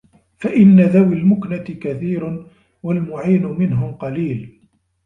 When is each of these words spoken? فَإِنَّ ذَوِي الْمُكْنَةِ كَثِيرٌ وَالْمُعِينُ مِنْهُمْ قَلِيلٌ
فَإِنَّ 0.37 0.79
ذَوِي 0.81 1.13
الْمُكْنَةِ 1.15 1.57
كَثِيرٌ 1.63 2.45
وَالْمُعِينُ 2.83 3.45
مِنْهُمْ 3.45 3.93
قَلِيلٌ 3.93 4.59